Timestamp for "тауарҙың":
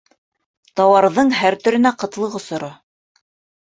0.81-1.31